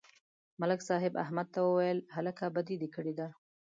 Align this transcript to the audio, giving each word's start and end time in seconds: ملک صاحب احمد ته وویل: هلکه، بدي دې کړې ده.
ملک 0.59 0.79
صاحب 0.89 1.13
احمد 1.23 1.47
ته 1.53 1.59
وویل: 1.63 1.99
هلکه، 2.15 2.43
بدي 2.55 2.75
دې 2.81 2.89
کړې 2.95 3.13
ده. 3.19 3.27